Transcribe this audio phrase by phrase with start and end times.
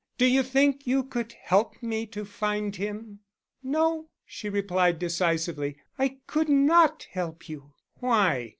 [0.17, 3.19] Do you think you could help me to find him?"
[3.61, 5.77] "No," she replied decisively.
[5.99, 8.49] "I could not help you." "Why?"